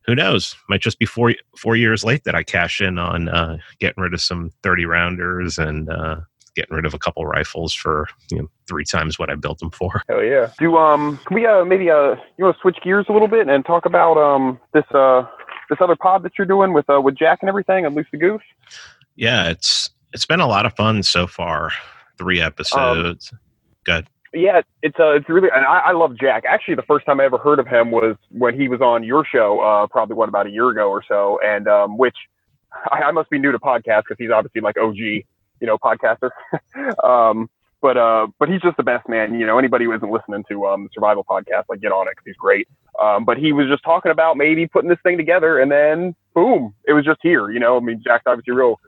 [0.06, 0.56] who knows?
[0.70, 4.14] Might just be four four years late that I cash in on uh, getting rid
[4.14, 6.20] of some 30 rounders and uh,
[6.58, 9.70] getting rid of a couple rifles for you know three times what I built them
[9.70, 10.02] for.
[10.08, 10.50] Hell yeah!
[10.58, 13.48] Do um can we uh maybe uh you want to switch gears a little bit
[13.48, 15.22] and talk about um this uh
[15.70, 18.18] this other pod that you're doing with uh with Jack and everything and Loose the
[18.18, 18.42] Goose?
[19.14, 21.70] Yeah, it's it's been a lot of fun so far.
[22.18, 23.30] Three episodes.
[23.32, 23.38] Um,
[23.84, 24.08] Good.
[24.34, 26.44] Yeah, it's uh, it's really, and I, I love Jack.
[26.46, 29.24] Actually, the first time I ever heard of him was when he was on your
[29.24, 32.16] show, uh, probably what about a year ago or so, and um, which
[32.92, 35.24] I, I must be new to podcasts because he's obviously like OG
[35.60, 36.30] you know, podcaster.
[37.04, 37.48] um,
[37.80, 39.38] but uh, but he's just the best man.
[39.38, 42.12] You know, anybody who isn't listening to um, the survival podcast, like get on it
[42.12, 42.68] because he's great.
[43.00, 46.74] Um, but he was just talking about maybe putting this thing together, and then boom,
[46.86, 47.50] it was just here.
[47.50, 48.80] You know, I mean, Jack's obviously real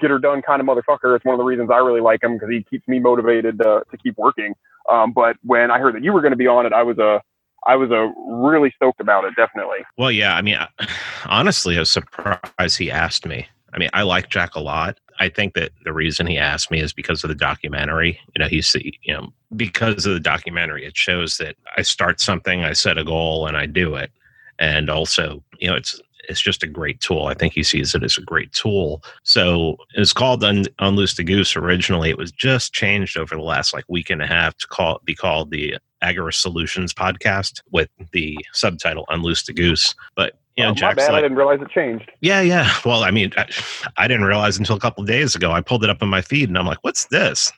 [0.00, 1.16] get her done kind of motherfucker.
[1.16, 3.82] It's one of the reasons I really like him because he keeps me motivated to,
[3.90, 4.54] to keep working.
[4.88, 6.98] Um, but when I heard that you were going to be on it, I was
[6.98, 7.20] a
[7.66, 9.34] uh, was a uh, really stoked about it.
[9.36, 9.78] Definitely.
[9.96, 10.36] Well, yeah.
[10.36, 10.58] I mean,
[11.26, 13.48] honestly, I was surprised he asked me.
[13.72, 14.98] I mean, I like Jack a lot.
[15.20, 18.18] I think that the reason he asked me is because of the documentary.
[18.34, 22.64] You know, he's you know because of the documentary, it shows that I start something,
[22.64, 24.12] I set a goal, and I do it.
[24.58, 27.26] And also, you know, it's it's just a great tool.
[27.26, 29.02] I think he sees it as a great tool.
[29.22, 32.10] So it's called Un- Unloose the Goose originally.
[32.10, 35.14] It was just changed over the last like week and a half to call be
[35.14, 39.94] called the Agorist Solutions podcast with the subtitle Unloose the Goose.
[40.16, 41.12] But you know, oh, my bad.
[41.12, 42.10] Like, I didn't realize it changed.
[42.20, 42.72] Yeah, yeah.
[42.84, 43.48] Well, I mean, I,
[43.96, 45.52] I, didn't realize until a couple days ago.
[45.52, 47.52] I pulled it up in my feed, and I'm like, "What's this?"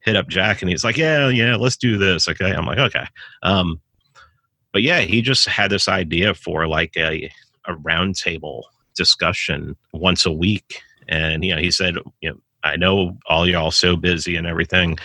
[0.00, 3.04] Hit up Jack, and he's like, "Yeah, yeah, let's do this." Okay, I'm like, "Okay."
[3.42, 3.80] Um,
[4.72, 7.30] but yeah, he just had this idea for like a
[7.66, 8.62] a roundtable
[8.96, 13.70] discussion once a week, and you know, he said, "You know, I know all y'all
[13.70, 14.98] so busy and everything."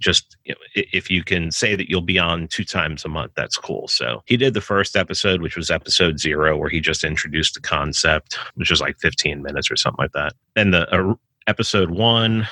[0.00, 3.32] Just you know, if you can say that you'll be on two times a month,
[3.36, 3.86] that's cool.
[3.86, 7.60] So he did the first episode, which was episode zero, where he just introduced the
[7.60, 10.32] concept, which was like 15 minutes or something like that.
[10.56, 11.14] Then the uh,
[11.46, 12.48] episode one,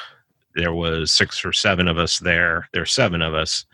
[0.54, 2.68] there was six or seven of us there.
[2.72, 3.64] There's seven of us,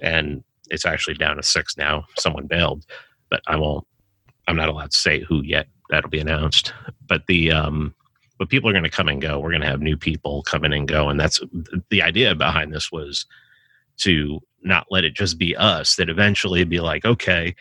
[0.00, 2.04] and it's actually down to six now.
[2.18, 2.84] Someone bailed,
[3.30, 3.86] but I won't.
[4.48, 5.68] I'm not allowed to say who yet.
[5.90, 6.72] That'll be announced.
[7.06, 7.94] But the um,
[8.42, 9.38] but people are going to come and go.
[9.38, 11.40] We're going to have new people come in and go, and that's
[11.90, 13.24] the idea behind this was
[13.98, 15.94] to not let it just be us.
[15.94, 17.54] That eventually be like, okay,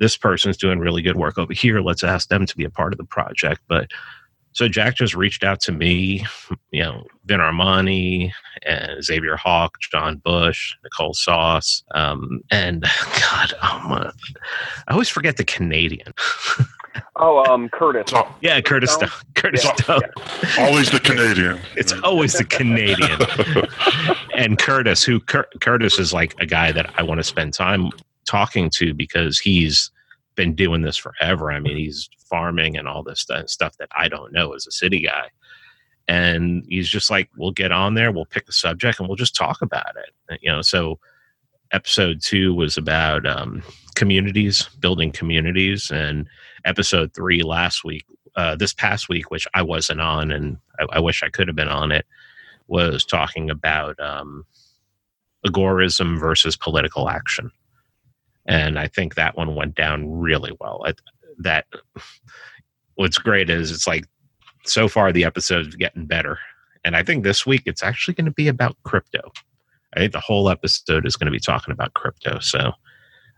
[0.00, 1.80] this person's doing really good work over here.
[1.80, 3.60] Let's ask them to be a part of the project.
[3.68, 3.92] But
[4.54, 6.26] so Jack just reached out to me,
[6.72, 8.32] you know, Vin Armani
[8.66, 12.82] and Xavier Hawk, John Bush, Nicole Sauce, um, and
[13.20, 14.10] God, oh my,
[14.88, 16.12] I always forget the Canadian.
[17.16, 18.12] Oh, um, Curtis.
[18.14, 18.32] Oh.
[18.40, 19.08] Yeah, Curtis Stone.
[19.34, 19.74] Curtis yeah.
[19.74, 20.02] Stone.
[20.58, 21.60] Always the Canadian.
[21.76, 23.20] It's always the Canadian.
[24.34, 27.90] and Curtis, who Cur- Curtis is like a guy that I want to spend time
[28.26, 29.90] talking to because he's
[30.34, 31.52] been doing this forever.
[31.52, 35.00] I mean, he's farming and all this stuff that I don't know as a city
[35.00, 35.28] guy.
[36.06, 39.34] And he's just like, we'll get on there, we'll pick a subject, and we'll just
[39.34, 40.38] talk about it.
[40.42, 40.98] You know, so
[41.72, 43.62] episode two was about um,
[43.94, 46.28] communities, building communities, and
[46.64, 48.04] episode three last week,
[48.36, 51.56] uh, this past week, which I wasn't on, and I, I, wish I could have
[51.56, 52.06] been on it,
[52.66, 54.44] was talking about um,
[55.46, 57.50] agorism versus political action,
[58.46, 60.82] and I think that one went down really well.
[60.86, 60.94] I,
[61.38, 61.66] that
[62.94, 64.04] what's great is it's like
[64.64, 66.38] so far the episode's getting better.
[66.84, 69.32] And I think this week it's actually going to be about crypto.
[69.94, 72.38] I think the whole episode is going to be talking about crypto.
[72.40, 72.72] So,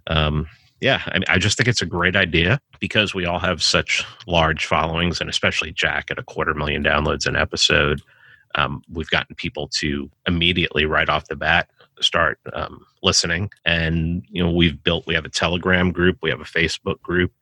[0.08, 0.46] um,
[0.80, 4.04] yeah, I, mean, I just think it's a great idea because we all have such
[4.26, 8.02] large followings, and especially Jack at a quarter million downloads an episode.
[8.54, 13.50] Um, we've gotten people to immediately, right off the bat, start um, listening.
[13.64, 15.06] And you know, we've built.
[15.06, 17.32] We have a Telegram group, we have a Facebook group,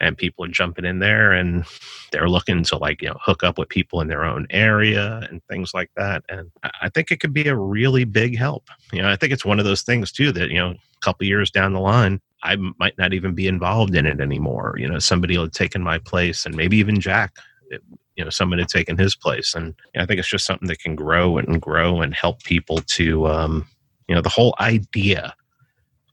[0.00, 1.64] and people are jumping in there and
[2.10, 5.42] they're looking to like you know hook up with people in their own area and
[5.44, 6.50] things like that and
[6.80, 9.58] i think it could be a really big help you know i think it's one
[9.58, 12.96] of those things too that you know a couple years down the line i might
[12.98, 16.54] not even be involved in it anymore you know somebody have taken my place and
[16.54, 17.34] maybe even jack
[17.70, 17.82] it,
[18.16, 20.94] you know somebody had taken his place and i think it's just something that can
[20.94, 23.66] grow and grow and help people to um,
[24.08, 25.34] you know the whole idea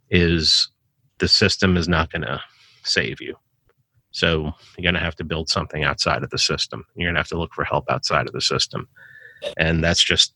[0.10, 0.70] is
[1.20, 2.40] the system is not going to
[2.84, 3.36] save you
[4.18, 6.84] so you're going to have to build something outside of the system.
[6.96, 8.88] You're going to have to look for help outside of the system.
[9.58, 10.34] And that's just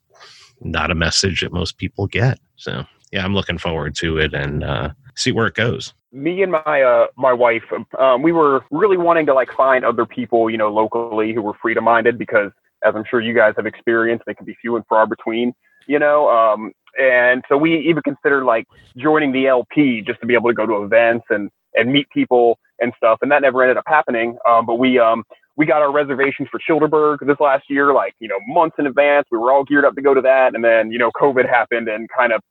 [0.62, 2.38] not a message that most people get.
[2.58, 5.94] So yeah, I'm looking forward to it and uh, see where it goes.
[6.12, 7.64] Me and my uh, my wife,
[7.98, 11.54] um, we were really wanting to like find other people, you know, locally who were
[11.62, 12.52] freedom minded because,
[12.86, 15.54] as I'm sure you guys have experienced, they can be few and far between.
[15.88, 18.66] You know, um, and so we even considered like
[18.98, 22.60] joining the LP just to be able to go to events and and meet people
[22.80, 23.20] and stuff.
[23.22, 24.38] And that never ended up happening.
[24.48, 25.24] Um, but we um,
[25.56, 29.28] we got our reservations for Childerberg this last year, like you know months in advance.
[29.32, 31.88] We were all geared up to go to that, and then you know COVID happened
[31.88, 32.42] and kind of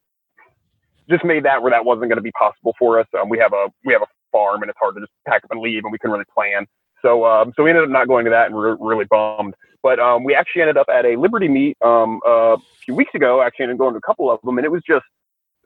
[1.10, 3.06] just made that where that wasn't going to be possible for us.
[3.20, 5.50] Um, we have a we have a farm, and it's hard to just pack up
[5.50, 6.66] and leave, and we couldn't really plan.
[7.02, 9.54] So um, so we ended up not going to that, and we are really bummed.
[9.82, 13.14] But um, we actually ended up at a Liberty meet um, uh, a few weeks
[13.14, 13.42] ago.
[13.42, 15.04] Actually, up going to a couple of them, and it was just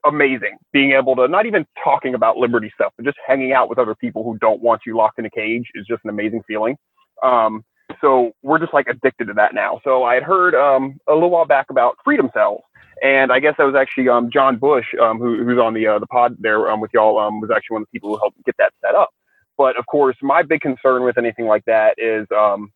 [0.07, 3.78] amazing being able to not even talking about liberty stuff, but just hanging out with
[3.78, 6.76] other people who don't want you locked in a cage is just an amazing feeling.
[7.22, 7.64] Um,
[8.00, 9.80] so we're just like addicted to that now.
[9.85, 12.62] So I had heard um, a little while back about freedom cells,
[13.02, 15.98] and I guess that was actually um, John Bush, um, who, who's on the uh,
[15.98, 18.44] the pod there um, with y'all, um, was actually one of the people who helped
[18.44, 19.11] get that set up.
[19.57, 22.72] But of course, my big concern with anything like that is um,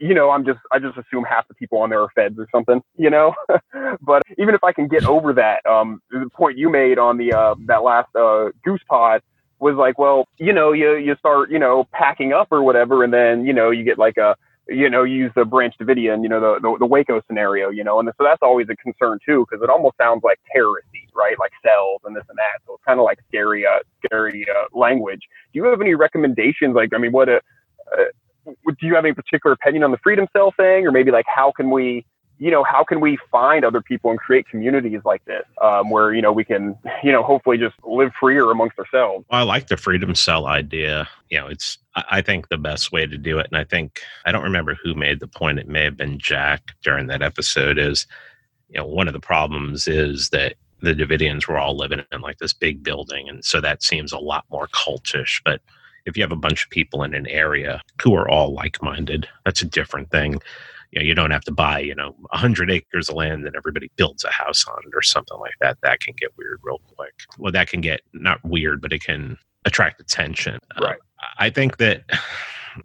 [0.00, 2.48] you know, I'm just I just assume half the people on there are feds or
[2.50, 3.34] something, you know.
[4.00, 7.32] but even if I can get over that, um, the point you made on the
[7.34, 9.20] uh, that last uh, goose pod
[9.58, 13.12] was like, well, you know, you you start you know packing up or whatever, and
[13.12, 14.34] then you know you get like a
[14.70, 17.98] you know use the Branch Davidian, you know the, the, the Waco scenario, you know,
[17.98, 21.38] and so that's always a concern too because it almost sounds like terroristy, right?
[21.38, 22.60] Like cells and this and that.
[22.66, 25.20] So it's kind of like scary, uh, scary uh, language.
[25.52, 26.74] Do you have any recommendations?
[26.74, 27.40] Like, I mean, what a
[27.92, 28.04] uh,
[28.46, 31.52] do you have any particular opinion on the freedom cell thing, or maybe like how
[31.52, 32.06] can we,
[32.38, 36.14] you know, how can we find other people and create communities like this, um, where
[36.14, 39.26] you know we can, you know, hopefully just live freer amongst ourselves.
[39.30, 41.08] Well, I like the freedom cell idea.
[41.28, 41.78] You know, it's
[42.10, 44.94] I think the best way to do it, and I think I don't remember who
[44.94, 45.58] made the point.
[45.58, 47.78] It may have been Jack during that episode.
[47.78, 48.06] Is
[48.68, 52.38] you know one of the problems is that the Davidians were all living in like
[52.38, 55.60] this big building, and so that seems a lot more cultish, but
[56.06, 59.62] if you have a bunch of people in an area who are all like-minded that's
[59.62, 60.40] a different thing
[60.90, 63.90] you know you don't have to buy you know 100 acres of land and everybody
[63.96, 67.14] builds a house on it or something like that that can get weird real quick
[67.38, 71.04] well that can get not weird but it can attract attention right uh,
[71.38, 72.02] i think that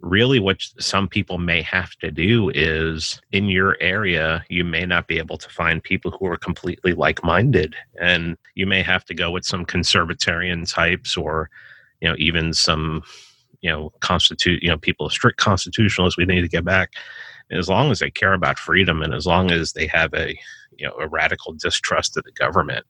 [0.00, 5.06] really what some people may have to do is in your area you may not
[5.06, 7.74] be able to find people who are completely like-minded.
[8.00, 11.50] And you may have to go with some conservatarian types or
[12.00, 13.02] you know even some
[13.60, 16.92] you know constitute you know people strict constitutionalists we need to get back.
[17.50, 20.36] As long as they care about freedom and as long as they have a
[20.76, 22.84] you know a radical distrust of the government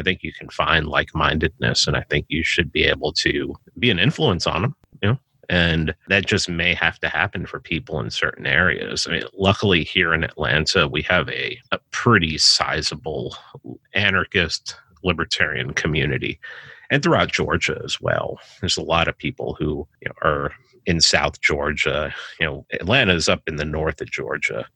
[0.00, 3.90] i think you can find like-mindedness and i think you should be able to be
[3.90, 7.98] an influence on them you know and that just may have to happen for people
[7.98, 9.08] in certain areas.
[9.08, 13.36] I mean, luckily here in Atlanta, we have a, a pretty sizable
[13.92, 16.38] anarchist libertarian community
[16.90, 18.38] and throughout Georgia as well.
[18.60, 20.52] There's a lot of people who you know, are
[20.86, 22.14] in South Georgia.
[22.38, 24.66] You know, Atlanta is up in the north of Georgia,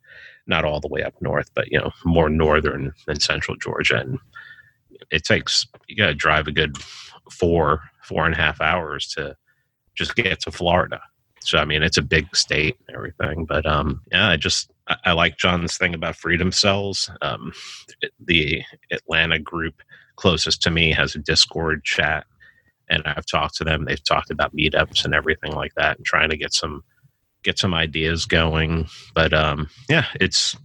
[0.49, 3.99] not all the way up north, but you know, more northern than central Georgia.
[3.99, 4.19] And
[5.11, 6.77] it takes you got to drive a good
[7.31, 9.37] four, four and a half hours to
[9.95, 11.01] just get to Florida.
[11.41, 13.45] So I mean, it's a big state and everything.
[13.45, 17.11] But um, yeah, I just I, I like John's thing about freedom cells.
[17.23, 17.53] Um,
[18.19, 19.75] the Atlanta group
[20.17, 22.25] closest to me has a Discord chat,
[22.89, 23.85] and I've talked to them.
[23.85, 26.83] They've talked about meetups and everything like that, and trying to get some
[27.43, 28.89] get some ideas going.
[29.15, 30.57] But um, yeah, it's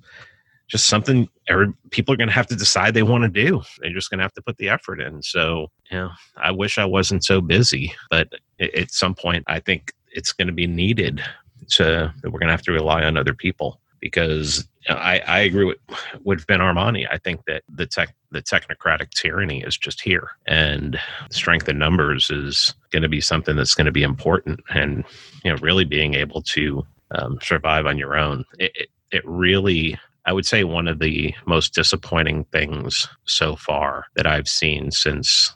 [0.69, 3.62] just something every, people are going to have to decide they want to do.
[3.79, 5.21] They're just going to have to put the effort in.
[5.21, 8.29] So, yeah, I wish I wasn't so busy, but
[8.60, 11.21] at some point, I think it's going to be needed
[11.71, 15.65] to that we're going to have to rely on other people because I, I agree
[15.65, 15.77] with
[16.23, 17.05] with Vin Armani.
[17.12, 20.99] I think that the tech the technocratic tyranny is just here, and
[21.32, 25.03] strength in numbers is going to be something that's going to be important, and
[25.43, 28.45] you know, really being able to um, survive on your own.
[28.58, 29.97] It, it, it really
[30.30, 35.56] I would say one of the most disappointing things so far that I've seen since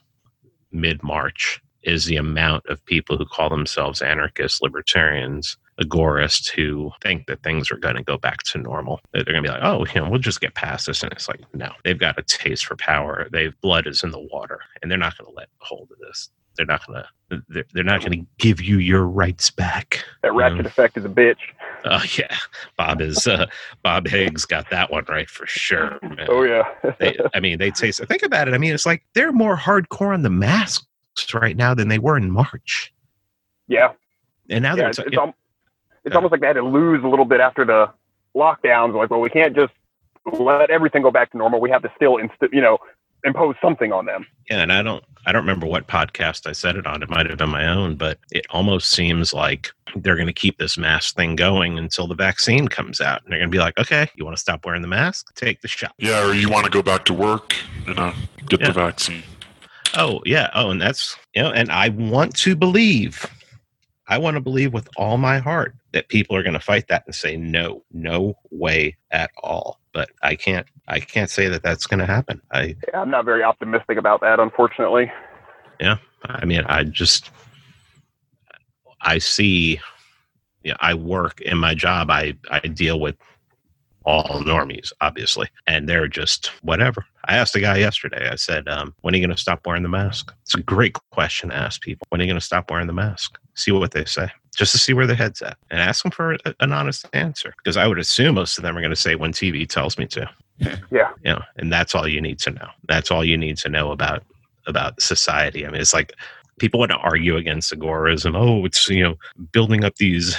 [0.71, 7.27] mid March is the amount of people who call themselves anarchists, libertarians, agorists who think
[7.27, 8.99] that things are going to go back to normal.
[9.13, 11.03] They're going to be like, oh, you know, we'll just get past this.
[11.03, 13.27] And it's like, no, they've got a taste for power.
[13.31, 16.31] They've blood is in the water, and they're not going to let hold of this.
[16.55, 17.07] They're not going to.
[17.49, 20.05] They're, they're not to give you your rights back.
[20.21, 21.37] That ratchet um, effect is a bitch.
[21.83, 22.37] Oh uh, yeah,
[22.77, 23.47] Bob is uh,
[23.81, 25.97] Bob Higgs got that one right for sure.
[26.03, 26.27] Man.
[26.29, 26.63] Oh yeah.
[26.99, 28.05] they, I mean, they say so.
[28.05, 28.53] Think about it.
[28.53, 30.85] I mean, it's like they're more hardcore on the masks
[31.33, 32.93] right now than they were in March.
[33.67, 33.93] Yeah.
[34.49, 35.35] And now yeah, they're it's, it's, al-
[36.03, 37.89] it's almost like they had to lose a little bit after the
[38.35, 38.93] lockdowns.
[38.93, 39.73] Like, well, we can't just
[40.39, 41.59] let everything go back to normal.
[41.59, 42.77] We have to still, inst- you know,
[43.23, 44.25] impose something on them.
[44.49, 47.01] Yeah, and I don't I don't remember what podcast I said it on.
[47.01, 50.57] It might have been my own, but it almost seems like they're going to keep
[50.57, 53.21] this mask thing going until the vaccine comes out.
[53.23, 55.33] And they're going to be like, "Okay, you want to stop wearing the mask?
[55.35, 57.55] Take the shot." Yeah, or you want to go back to work,
[57.85, 58.13] you uh, know,
[58.49, 58.67] get yeah.
[58.67, 59.23] the vaccine.
[59.95, 60.49] Oh, yeah.
[60.55, 63.27] Oh, and that's, you know, and I want to believe
[64.07, 67.03] I want to believe with all my heart that people are going to fight that
[67.05, 69.79] and say no, no way at all.
[69.93, 72.41] But I can't I can't say that that's going to happen.
[72.51, 75.11] I yeah, I'm not very optimistic about that, unfortunately.
[75.79, 77.31] Yeah, I mean, I just
[79.01, 79.79] I see.
[80.63, 82.09] Yeah, I work in my job.
[82.09, 83.15] I I deal with
[84.05, 87.05] all normies, obviously, and they're just whatever.
[87.25, 88.29] I asked a guy yesterday.
[88.29, 90.95] I said, um, "When are you going to stop wearing the mask?" It's a great
[91.11, 92.05] question to ask people.
[92.09, 93.37] When are you going to stop wearing the mask?
[93.55, 96.33] See what they say just to see where their head's at and ask them for
[96.33, 99.15] a, an honest answer because I would assume most of them are going to say
[99.15, 100.29] when TV tells me to.
[100.91, 101.09] Yeah.
[101.25, 102.67] You know, and that's all you need to know.
[102.87, 104.23] That's all you need to know about
[104.67, 105.65] about society.
[105.65, 106.13] I mean, it's like
[106.59, 108.35] people want to argue against agorism.
[108.35, 109.15] Oh, it's you know
[109.51, 110.37] building up these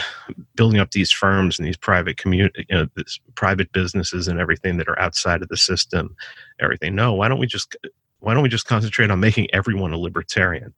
[0.54, 4.76] building up these firms and these private community, you know, this private businesses and everything
[4.76, 6.14] that are outside of the system.
[6.60, 6.94] Everything.
[6.94, 7.76] No, why don't we just
[8.20, 10.72] why don't we just concentrate on making everyone a libertarian?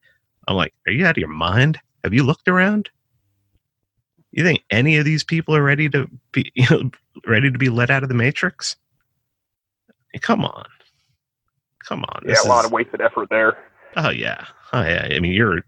[0.47, 1.79] I'm like, are you out of your mind?
[2.03, 2.89] Have you looked around?
[4.37, 6.91] You think any of these people are ready to be you know,
[7.25, 8.77] ready to be let out of the matrix?
[10.21, 10.65] come on,
[11.87, 12.23] come on.
[12.25, 13.57] Yeah, a lot of wasted effort there.
[13.95, 15.09] Oh yeah, oh yeah.
[15.11, 15.61] I mean, you're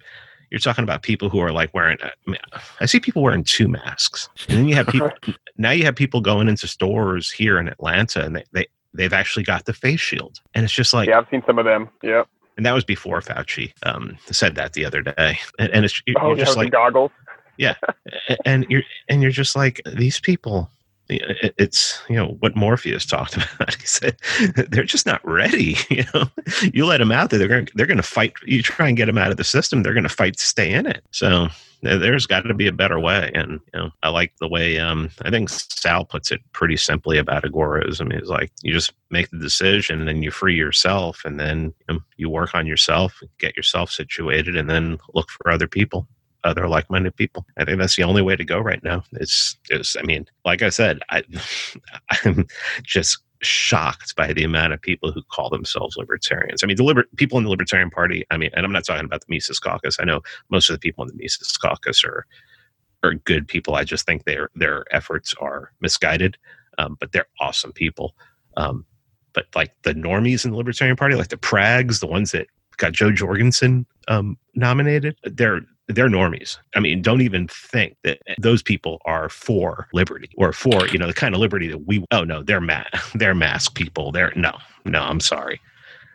[0.50, 1.98] you're talking about people who are like wearing.
[2.02, 2.40] I, mean,
[2.80, 5.12] I see people wearing two masks, and then you have people.
[5.58, 9.44] now you have people going into stores here in Atlanta, and they, they they've actually
[9.44, 11.90] got the face shield, and it's just like yeah, I've seen some of them.
[12.02, 12.24] Yeah,
[12.58, 16.24] and that was before Fauci um, said that the other day, and, and it's you're,
[16.24, 17.12] oh, you're just like goggles
[17.60, 17.76] yeah.
[18.46, 20.72] And you're and you're just like these people
[21.10, 23.76] it's you know what morpheus talked about.
[23.76, 24.18] He said
[24.56, 26.26] they're just not ready you know?
[26.74, 29.08] You let them out there they're going they're going to fight you try and get
[29.08, 31.04] them out of the system they're going to fight to stay in it.
[31.12, 31.50] So
[31.82, 33.32] there's got to be a better way.
[33.36, 37.18] And you know i like the way um i think sal puts it pretty simply
[37.18, 41.40] about agorism he's like you just make the decision and then you free yourself and
[41.40, 45.68] then you, know, you work on yourself get yourself situated and then look for other
[45.68, 46.08] people
[46.44, 47.46] other like-minded people.
[47.58, 49.04] I think that's the only way to go right now.
[49.14, 51.24] It's, it's I mean, like I said, I,
[52.24, 52.48] I'm
[52.84, 56.64] just shocked by the amount of people who call themselves libertarians.
[56.64, 58.26] I mean, the liber- people in the Libertarian Party.
[58.32, 59.98] I mean, and I'm not talking about the Mises Caucus.
[60.00, 62.26] I know most of the people in the Mises Caucus are
[63.04, 63.76] are good people.
[63.76, 66.38] I just think their their efforts are misguided,
[66.78, 68.16] um, but they're awesome people.
[68.58, 68.86] Um,
[69.34, 72.48] but like the normies in the Libertarian Party, like the Prags, the ones that
[72.78, 76.58] got Jo Jorgensen um, nominated, they're they're normies.
[76.76, 81.08] I mean, don't even think that those people are for liberty or for you know
[81.08, 82.06] the kind of liberty that we.
[82.12, 82.84] Oh no, they're ma-
[83.16, 84.12] they're mask people.
[84.12, 85.02] They're no, no.
[85.02, 85.60] I'm sorry.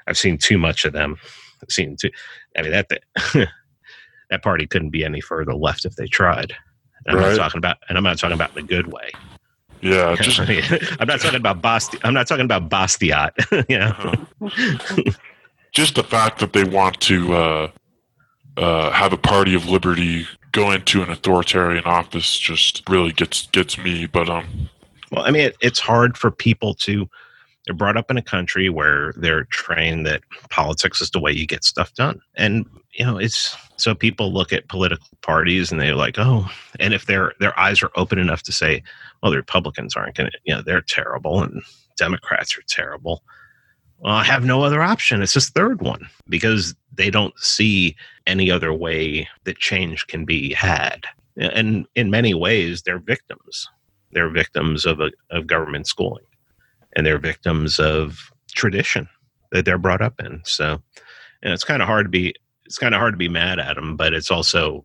[0.06, 1.16] I've seen too much of them.
[1.62, 2.10] I've seen too.
[2.56, 3.02] I mean that that,
[4.30, 6.54] that party couldn't be any further left if they tried.
[7.06, 7.30] And I'm right.
[7.30, 9.10] not talking about, and I'm not talking about the good way.
[9.80, 10.62] Yeah, just, I
[10.98, 11.98] I'm not talking about Basti.
[12.04, 13.32] I'm not talking about Bastiat.
[13.68, 14.50] you know,
[15.72, 17.70] just the fact that they want to uh,
[18.56, 23.76] uh, have a party of liberty go into an authoritarian office just really gets gets
[23.78, 24.06] me.
[24.06, 24.70] But um,
[25.10, 27.08] well, I mean, it, it's hard for people to.
[27.66, 31.46] They're brought up in a country where they're trained that politics is the way you
[31.46, 35.94] get stuff done, and you know it's so people look at political parties and they're
[35.94, 36.48] like, oh,
[36.78, 38.82] and if their their eyes are open enough to say,
[39.22, 41.62] well, the Republicans aren't going to, you know, they're terrible and
[41.96, 43.22] Democrats are terrible
[44.04, 45.22] well, I have no other option.
[45.22, 50.52] It's this third one because they don't see any other way that change can be
[50.52, 51.06] had.
[51.36, 53.68] and in many ways, they're victims.
[54.12, 56.24] They're victims of a, of government schooling,
[56.94, 59.08] and they're victims of tradition
[59.50, 60.40] that they're brought up in.
[60.44, 60.80] So,
[61.42, 62.34] and it's kind of hard to be
[62.64, 64.84] it's kind of hard to be mad at them, but it's also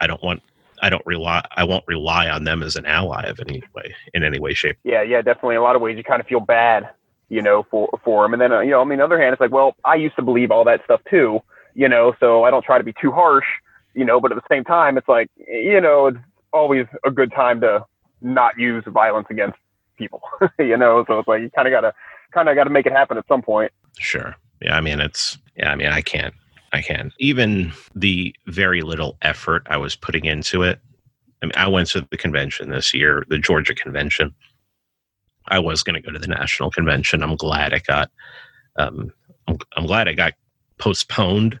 [0.00, 0.42] I don't want
[0.82, 4.22] I don't rely I won't rely on them as an ally of any way in
[4.22, 4.78] any way shape.
[4.84, 5.56] Yeah, yeah, definitely.
[5.56, 6.90] In a lot of ways, you kind of feel bad,
[7.32, 8.34] you know, for for them.
[8.34, 9.94] And then uh, you know, I mean, on the other hand, it's like, well, I
[9.94, 11.40] used to believe all that stuff too,
[11.74, 13.46] you know, so I don't try to be too harsh,
[13.94, 14.20] you know.
[14.20, 16.18] But at the same time, it's like, you know, it's
[16.52, 17.86] always a good time to
[18.20, 19.58] not use violence against
[19.96, 20.20] people,
[20.58, 21.06] you know.
[21.08, 21.94] So it's like you kind of gotta
[22.34, 23.72] kind of got to make it happen at some point.
[23.98, 24.36] Sure.
[24.60, 24.76] Yeah.
[24.76, 25.72] I mean, it's yeah.
[25.72, 26.34] I mean, I can't
[26.74, 27.12] I can.
[27.18, 30.80] Even the very little effort I was putting into it.
[31.42, 34.34] I mean, I went to the convention this year, the Georgia convention.
[35.48, 37.22] I was going to go to the national convention.
[37.22, 38.10] I'm glad it got.
[38.76, 39.12] Um,
[39.48, 40.34] I'm, I'm glad it got
[40.78, 41.60] postponed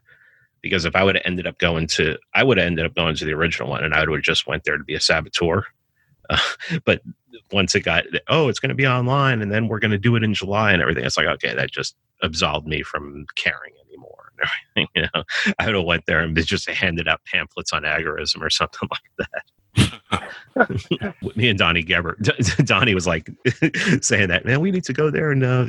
[0.60, 3.16] because if I would have ended up going to, I would have ended up going
[3.16, 5.64] to the original one, and I would have just went there to be a saboteur.
[6.30, 6.38] Uh,
[6.84, 7.02] but
[7.50, 10.16] once it got, oh, it's going to be online, and then we're going to do
[10.16, 11.04] it in July and everything.
[11.04, 13.82] It's like, okay, that just absolved me from caring everything.
[14.94, 15.24] You know,
[15.58, 19.28] I would have went there and just handed out pamphlets on agorism or something like
[19.32, 19.44] that.
[21.36, 22.18] Me and Donnie Gebert,
[22.66, 23.30] Donnie was like
[24.02, 25.66] saying that, man, we need to go there and uh,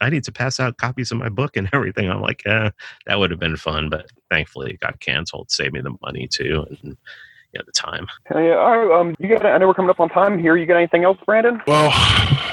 [0.00, 2.10] I need to pass out copies of my book and everything.
[2.10, 2.70] I'm like, eh,
[3.06, 6.66] that would have been fun, but thankfully it got canceled, saved me the money too.
[6.82, 6.96] And,
[7.52, 8.06] yeah, the time.
[8.30, 9.44] Yeah, all right, um, you got.
[9.44, 10.56] I know we're coming up on time here.
[10.56, 11.60] You got anything else, Brandon?
[11.66, 11.90] Well,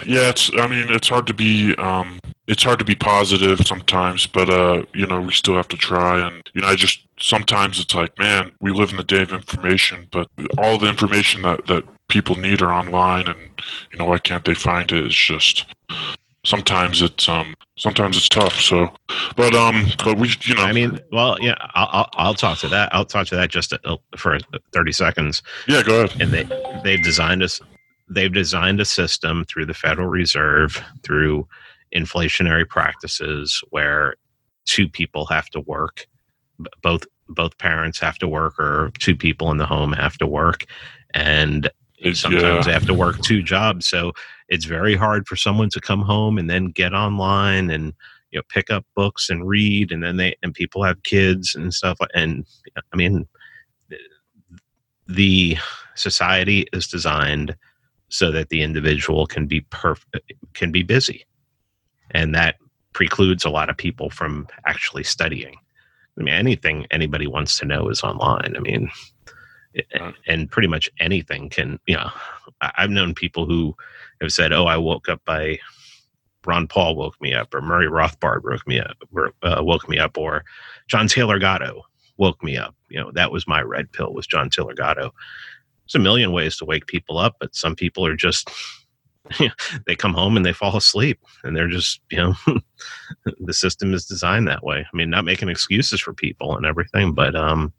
[0.07, 0.49] yeah, it's.
[0.57, 1.75] I mean, it's hard to be.
[1.75, 5.77] Um, it's hard to be positive sometimes, but uh, you know, we still have to
[5.77, 6.25] try.
[6.25, 9.33] And you know, I just sometimes it's like, man, we live in the day of
[9.33, 13.39] information, but all the information that that people need are online, and
[13.91, 15.05] you know, why can't they find it?
[15.05, 15.65] It's just
[16.45, 18.59] sometimes it's um sometimes it's tough.
[18.61, 18.89] So
[19.35, 20.63] but um but we you know.
[20.63, 22.93] I mean well yeah i'll i'll, I'll talk to that.
[22.95, 24.39] I'll talk to that just uh, for
[24.71, 25.41] 30 seconds.
[25.67, 26.21] Yeah go ahead.
[26.21, 26.47] And they
[26.83, 27.59] they've designed us
[28.09, 31.45] they've designed a system through the federal reserve through
[31.95, 34.15] inflationary practices where
[34.65, 36.07] two people have to work
[36.81, 40.65] both both parents have to work or two people in the home have to work
[41.13, 41.69] and
[42.13, 42.61] sometimes yeah.
[42.61, 44.11] they have to work two jobs so
[44.49, 47.93] it's very hard for someone to come home and then get online and
[48.31, 51.73] you know pick up books and read and then they and people have kids and
[51.73, 52.45] stuff and
[52.93, 53.27] i mean
[55.07, 55.57] the
[55.95, 57.55] society is designed
[58.09, 61.25] so that the individual can be perfect can be busy
[62.11, 62.55] and that
[62.93, 65.55] precludes a lot of people from actually studying
[66.19, 68.89] i mean anything anybody wants to know is online i mean
[70.27, 72.09] and pretty much anything can you know
[72.61, 73.75] i've known people who
[74.21, 75.59] have said, "Oh, I woke up by
[76.45, 79.99] Ron Paul woke me up, or Murray Rothbard woke me up, or, uh, woke me
[79.99, 80.43] up, or
[80.87, 81.83] John Taylor Gatto
[82.17, 85.13] woke me up." You know, that was my red pill was John Taylor Gatto.
[85.85, 88.49] There's a million ways to wake people up, but some people are just
[89.87, 92.33] they come home and they fall asleep, and they're just you know
[93.39, 94.79] the system is designed that way.
[94.79, 97.73] I mean, not making excuses for people and everything, but um,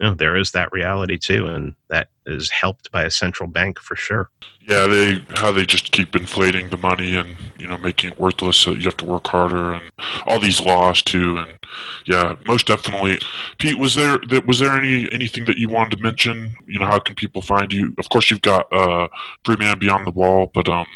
[0.00, 3.78] you know, there is that reality too, and that is helped by a central bank
[3.78, 4.30] for sure.
[4.66, 8.56] Yeah, they how they just keep inflating the money and you know making it worthless.
[8.56, 9.92] So you have to work harder and
[10.26, 11.38] all these laws too.
[11.38, 11.58] And
[12.06, 13.18] yeah, most definitely.
[13.58, 16.54] Pete, was there that was there any anything that you wanted to mention?
[16.66, 17.94] You know, how can people find you?
[17.98, 19.08] Of course, you've got uh,
[19.44, 20.86] Free Man Beyond the Wall, but um,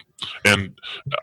[0.45, 0.79] and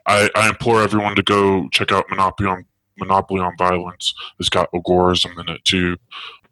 [0.06, 2.66] I, I implore everyone to go check out Monopoly on
[2.98, 4.14] Monopoly on Violence.
[4.40, 5.98] It's got agorism in it too.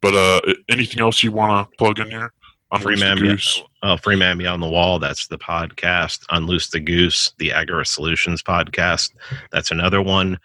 [0.02, 2.34] But uh, anything else you want to plug in here?
[2.80, 3.62] Free Man, Goose.
[3.84, 4.98] Oh, Free Man Beyond the Wall.
[4.98, 6.24] That's the podcast.
[6.30, 9.12] Unloose the Goose, the Agora Solutions podcast.
[9.52, 10.40] That's another one.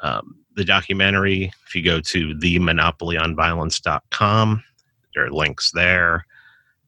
[0.00, 4.64] Um, the documentary, if you go to themonopolyonviolence.com,
[5.14, 6.24] there are links there.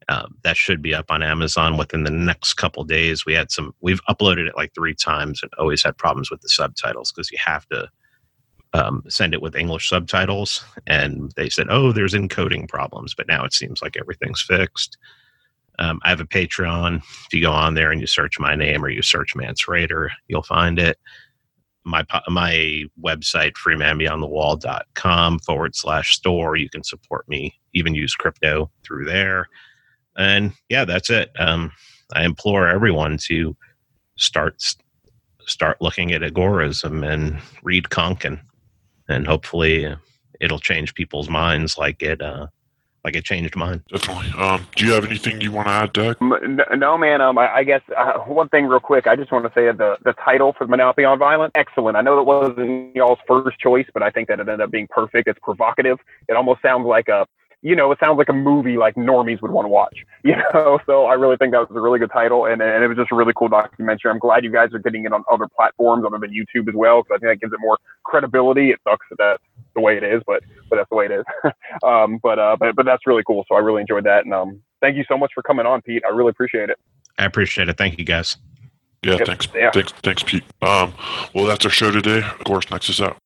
[0.09, 3.27] Uh, that should be up on Amazon within the next couple days.
[3.27, 6.49] We had some, we've uploaded it like three times and always had problems with the
[6.49, 7.89] subtitles because you have to
[8.75, 13.45] um, send it with English subtitles, and they said, "Oh, there's encoding problems," but now
[13.45, 14.97] it seems like everything's fixed.
[15.79, 16.99] Um, I have a Patreon.
[16.99, 20.11] If you go on there and you search my name or you search Mance Rayder,
[20.29, 20.99] you'll find it.
[21.85, 26.57] My my website, freemanbeyondthewall.com forward slash store.
[26.57, 29.49] You can support me, even use crypto through there.
[30.17, 31.31] And yeah, that's it.
[31.39, 31.73] Um,
[32.15, 33.57] I implore everyone to
[34.17, 34.63] start
[35.47, 38.41] start looking at agorism and read Konkin
[39.09, 39.95] and hopefully
[40.41, 42.47] it'll change people's minds like it uh,
[43.05, 43.83] like it changed mine.
[43.91, 44.31] Definitely.
[44.41, 46.17] Um, do you have anything you want to add, Doug?
[46.21, 47.21] No, man.
[47.21, 49.07] Um, I, I guess uh, one thing real quick.
[49.07, 51.97] I just want to say the the title for the Monopoly on Violence, excellent.
[51.97, 54.89] I know that wasn't y'all's first choice, but I think that it ended up being
[54.89, 55.29] perfect.
[55.29, 55.99] It's provocative.
[56.29, 57.27] It almost sounds like a
[57.63, 60.81] you know, it sounds like a movie like normies would want to watch, you know.
[60.85, 63.13] So I really think that was a really good title, and, and it was just
[63.13, 64.11] a really cool documentary.
[64.11, 67.03] I'm glad you guys are getting it on other platforms other than YouTube as well,
[67.03, 68.71] because I think that gives it more credibility.
[68.71, 69.43] It sucks that that's
[69.75, 71.25] the way it is, but but that's the way it is.
[71.85, 73.45] um, but uh, but but that's really cool.
[73.49, 76.03] So I really enjoyed that, and um, thank you so much for coming on, Pete.
[76.05, 76.79] I really appreciate it.
[77.19, 77.77] I appreciate it.
[77.77, 78.37] Thank you, guys.
[79.05, 79.71] Yeah, thanks, Yeah.
[79.73, 80.45] thanks, thanks, Pete.
[80.63, 80.95] Um,
[81.35, 82.19] well, that's our show today.
[82.19, 83.17] Of course, next is out.